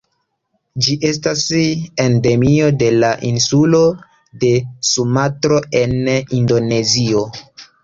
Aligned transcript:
Ĝi 0.85 0.93
estas 1.09 1.43
endemio 2.05 2.71
de 2.79 2.87
la 3.03 3.13
insulo 3.33 3.83
de 4.47 4.53
Sumatro 4.95 5.63
en 5.85 5.97
Indonezio. 6.41 7.25